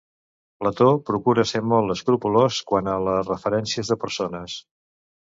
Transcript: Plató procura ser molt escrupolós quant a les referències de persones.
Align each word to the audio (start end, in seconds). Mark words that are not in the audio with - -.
Plató 0.61 0.85
procura 1.09 1.43
ser 1.49 1.59
molt 1.73 1.93
escrupolós 1.95 2.57
quant 2.71 2.89
a 2.93 2.95
les 3.09 3.27
referències 3.33 3.93
de 3.93 3.99
persones. 4.07 4.57